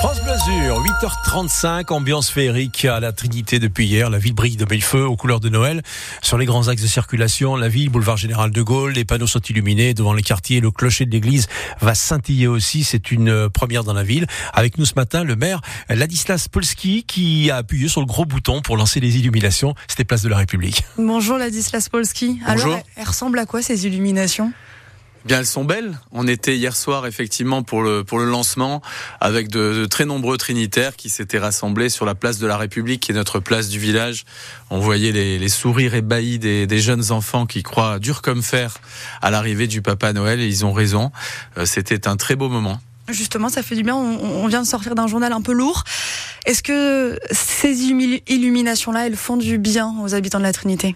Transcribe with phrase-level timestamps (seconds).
[0.00, 4.08] France Blasure, 8h35, ambiance féerique à la Trinité depuis hier.
[4.08, 5.82] La ville brille de belles feux aux couleurs de Noël.
[6.22, 9.40] Sur les grands axes de circulation, la ville, boulevard Général de Gaulle, les panneaux sont
[9.40, 10.60] illuminés devant les quartiers.
[10.60, 11.48] Le clocher de l'église
[11.82, 12.82] va scintiller aussi.
[12.82, 14.26] C'est une première dans la ville.
[14.54, 15.60] Avec nous ce matin, le maire
[15.90, 19.74] Ladislas Polski qui a appuyé sur le gros bouton pour lancer les illuminations.
[19.86, 20.82] C'était place de la République.
[20.96, 22.40] Bonjour Ladislas Polski.
[22.46, 22.72] Bonjour.
[22.72, 24.50] Alors, elles ressemblent à quoi ces illuminations?
[25.26, 25.98] Bien, elles sont belles.
[26.12, 28.80] On était hier soir effectivement pour le pour le lancement
[29.20, 33.12] avec de, très nombreux trinitaires qui s'étaient rassemblés sur la place de la République, qui
[33.12, 34.24] est notre place du village.
[34.70, 38.78] On voyait les, sourires ébahis des, jeunes enfants qui croient dur comme fer
[39.20, 41.12] à l'arrivée du Papa Noël et ils ont raison.
[41.58, 42.80] Euh, c'était un très beau moment.
[43.08, 43.96] Justement, ça fait du bien.
[43.96, 45.84] On, vient de sortir d'un journal un peu lourd.
[46.46, 47.72] Est-ce que ces
[48.28, 50.94] illuminations-là, elles font du bien aux habitants de la Trinité?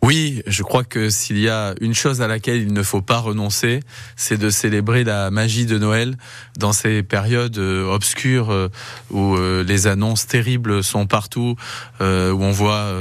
[0.00, 3.18] Oui, je crois que s'il y a une chose à laquelle il ne faut pas
[3.18, 3.80] renoncer,
[4.16, 6.16] c'est de célébrer la magie de Noël
[6.56, 8.68] dans ces périodes euh, obscures euh,
[9.10, 11.56] où euh, les annonces terribles sont partout,
[12.00, 12.92] où on voit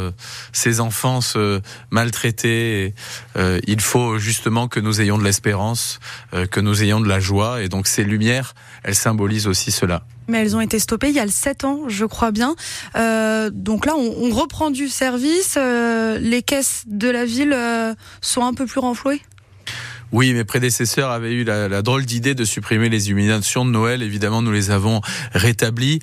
[0.52, 2.94] ces enfants se maltraiter.
[3.36, 5.99] Il faut justement que nous ayons de l'espérance,
[6.52, 10.39] que nous ayons de la joie, et donc ces lumières, elles symbolisent aussi cela mais
[10.39, 12.56] elles ont été stoppées il y a 7 ans, je crois bien.
[12.95, 15.56] Euh, donc là, on, reprend du service.
[15.58, 19.22] Euh, les caisses de la ville euh, sont un peu plus renflouées?
[20.11, 24.02] Oui, mes prédécesseurs avaient eu la, drôle d'idée de supprimer les illuminations de Noël.
[24.02, 25.02] Évidemment, nous les avons
[25.33, 26.00] rétablies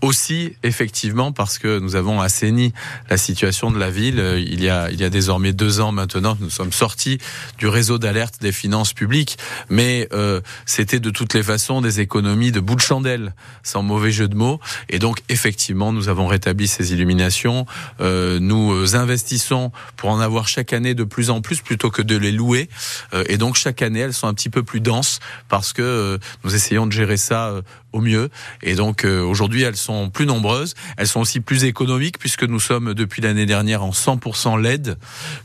[0.00, 2.72] aussi effectivement parce que nous avons assaini
[3.10, 4.20] la situation de la ville.
[4.20, 7.18] Euh, il y a, il y a désormais deux ans maintenant, nous sommes sortis
[7.58, 12.52] du réseau d'alerte des finances publiques, mais euh, c'était de toutes les façons des économies
[12.52, 14.60] de bout de chandelle, sans mauvais jeu de mots.
[14.88, 17.66] Et donc effectivement, nous avons rétabli ces illuminations.
[18.00, 22.16] Euh, nous investissons pour en avoir chaque année de plus en plus plutôt que de
[22.16, 22.68] les louer.
[23.14, 26.18] Euh, et donc chaque année, elles sont un petit peu plus denses parce que euh,
[26.44, 27.52] nous essayons de gérer ça
[27.96, 28.30] au mieux.
[28.62, 30.74] Et donc aujourd'hui, elles sont plus nombreuses.
[30.96, 34.96] Elles sont aussi plus économiques puisque nous sommes depuis l'année dernière en 100% LED,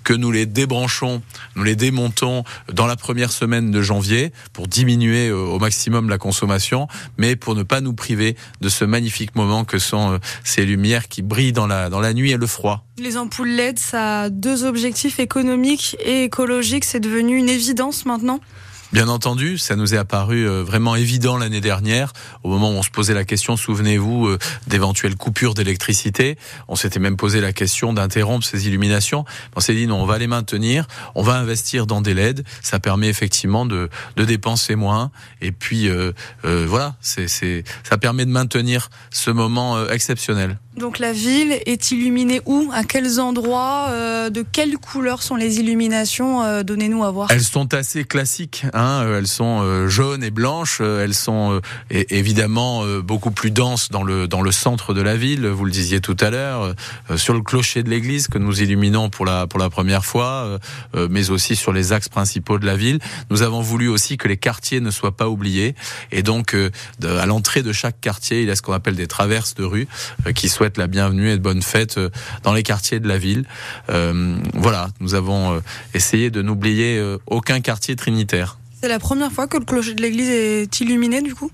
[0.03, 1.22] que nous les débranchons,
[1.56, 6.17] nous les démontons dans la première semaine de janvier pour diminuer euh, au maximum la
[6.17, 10.66] consommation, mais pour ne pas nous priver de ce magnifique moment que sont euh, ces
[10.66, 12.85] lumières qui brillent dans la, dans la nuit et le froid.
[12.97, 16.85] Les ampoules LED, ça a deux objectifs économiques et écologiques.
[16.85, 18.40] C'est devenu une évidence maintenant
[18.94, 22.12] Bien entendu, ça nous est apparu euh, vraiment évident l'année dernière,
[22.44, 26.38] au moment où on se posait la question, souvenez-vous, euh, d'éventuelles coupures d'électricité.
[26.68, 29.24] On s'était même posé la question d'interrompre ces illuminations.
[29.56, 32.44] On s'est dit non, on va les maintenir, on va investir dans des LED.
[32.62, 35.09] Ça permet effectivement de, de dépenser moins.
[35.40, 36.12] Et puis euh,
[36.44, 40.59] voilà, c'est, c'est, ça permet de maintenir ce moment exceptionnel.
[40.75, 42.72] Donc la ville est illuminée où?
[42.73, 43.90] À quels endroits?
[44.29, 46.63] De quelles couleurs sont les illuminations?
[46.63, 47.29] Donnez-nous à voir.
[47.31, 48.66] Elles sont assez classiques.
[48.73, 50.80] Hein euh, elles sont euh, jaunes et blanches.
[50.81, 55.47] Euh, elles sont évidemment beaucoup plus denses dans le dans le centre de la ville.
[55.47, 56.74] Vous le disiez tout à l'heure,
[57.16, 60.59] sur le clocher de l'église que nous illuminons pour la pour la première fois,
[61.09, 63.00] mais aussi sur les axes principaux de la ville.
[63.30, 65.75] Nous avons voulu aussi que les quartiers ne soient pas oubliés,
[66.12, 66.56] et donc
[67.03, 69.88] à l'entrée de chaque quartier, il y a ce qu'on appelle des traverses de rue
[70.36, 72.00] qui souhaitent la bienvenue et de bonnes fêtes
[72.44, 73.46] dans les quartiers de la ville.
[73.88, 75.62] voilà, nous avons
[75.94, 78.58] essayé de n'oublier aucun quartier trinitaire.
[78.81, 81.52] C'est la première fois que le clocher de l'église est illuminé du coup?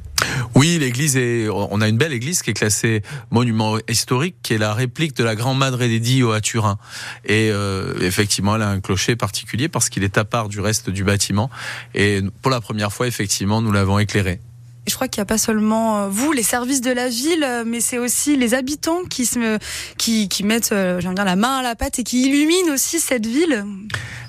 [0.55, 1.49] Oui, l'église est.
[1.49, 3.01] On a une belle église qui est classée
[3.31, 6.77] monument historique, qui est la réplique de la Grande Madre Dio à Turin.
[7.25, 10.89] Et euh, effectivement, elle a un clocher particulier parce qu'il est à part du reste
[10.89, 11.49] du bâtiment.
[11.93, 14.39] Et pour la première fois, effectivement, nous l'avons éclairé.
[14.87, 17.63] Je crois qu'il n'y a pas seulement euh, vous, les services de la ville, euh,
[17.67, 19.59] mais c'est aussi les habitants qui se,
[19.97, 23.65] qui, qui mettent, la main à la pâte et qui illuminent aussi cette ville.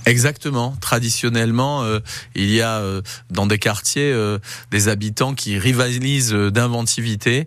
[0.06, 0.75] Exactement.
[0.81, 2.00] Traditionnellement, euh,
[2.34, 4.38] il y a euh, dans des quartiers euh,
[4.70, 7.47] des habitants qui rivalisent d'inventivité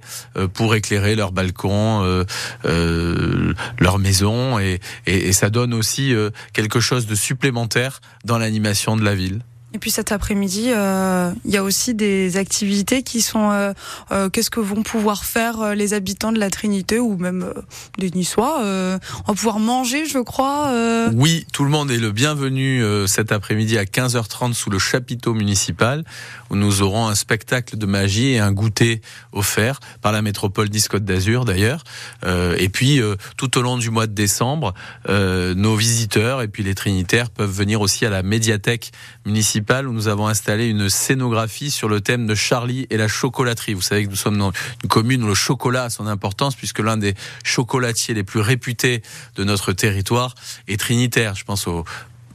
[0.53, 2.25] pour éclairer leurs balcons,
[2.63, 6.13] leur maison, et, et, ça donne aussi
[6.53, 9.41] quelque chose de supplémentaire dans l'animation de la ville.
[9.73, 13.51] Et puis cet après-midi, euh, il y a aussi des activités qui sont.
[13.51, 13.71] Euh,
[14.11, 17.53] euh, qu'est-ce que vont pouvoir faire les habitants de la Trinité ou même
[17.97, 20.71] des Niçois On va pouvoir manger, je crois.
[21.13, 26.03] Oui, tout le monde est le bienvenu cet après-midi à 15h30 sous le chapiteau municipal
[26.49, 29.01] où nous aurons un spectacle de magie et un goûter
[29.31, 31.83] offert par la métropole Nice Côte d'Azur d'ailleurs.
[32.25, 32.99] et puis
[33.37, 34.73] tout au long du mois de décembre,
[35.07, 38.91] nos visiteurs et puis les Trinitaires peuvent venir aussi à la médiathèque
[39.25, 43.73] municipale où nous avons installé une scénographie sur le thème de Charlie et la chocolaterie.
[43.73, 44.51] Vous savez que nous sommes dans
[44.83, 49.01] une commune où le chocolat a son importance puisque l'un des chocolatiers les plus réputés
[49.35, 50.35] de notre territoire
[50.67, 51.35] est trinitaire.
[51.35, 51.85] Je pense au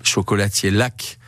[0.02, 1.19] chocolatier Lac,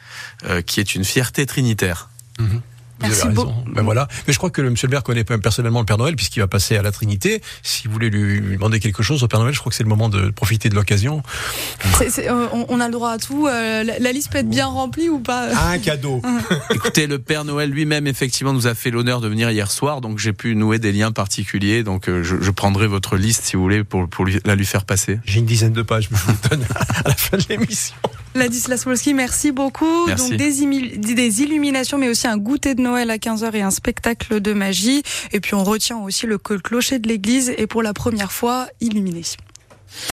[0.44, 2.08] euh, qui est une fierté trinitaire.
[2.38, 2.60] Mhm.
[3.00, 3.52] Merci beaucoup.
[3.66, 4.08] Ben voilà.
[4.26, 4.74] Mais je crois que M.
[4.80, 7.42] le maire connaît personnellement le Père Noël puisqu'il va passer à la Trinité.
[7.62, 9.88] Si vous voulez lui demander quelque chose au Père Noël, je crois que c'est le
[9.88, 11.22] moment de profiter de l'occasion.
[12.00, 13.46] Euh, on, a le droit à tout.
[13.46, 16.22] Euh, la, liste peut être bien remplie ou pas Un cadeau.
[16.74, 20.18] Écoutez, le Père Noël lui-même effectivement nous a fait l'honneur de venir hier soir, donc
[20.18, 21.82] j'ai pu nouer des liens particuliers.
[21.82, 25.20] Donc euh, je, prendrai votre liste si vous voulez pour, pour la lui faire passer.
[25.24, 26.66] J'ai une dizaine de pages, mais je vous donne
[27.04, 27.94] à la fin de l'émission.
[28.38, 30.06] Ladislas Wolski, merci beaucoup.
[30.06, 34.40] Donc des, des, illuminations, mais aussi un goûter de Noël à 15h et un spectacle
[34.40, 35.02] de magie.
[35.32, 39.22] Et puis on retient aussi le clocher de l'église et pour la première fois illuminé.